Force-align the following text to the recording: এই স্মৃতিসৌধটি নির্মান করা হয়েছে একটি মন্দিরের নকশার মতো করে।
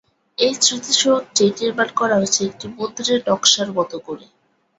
এই 0.37 0.53
স্মৃতিসৌধটি 0.59 1.43
নির্মান 1.57 1.89
করা 1.99 2.15
হয়েছে 2.19 2.41
একটি 2.45 2.65
মন্দিরের 2.75 3.19
নকশার 3.27 3.69
মতো 3.77 3.95
করে। 3.99 4.25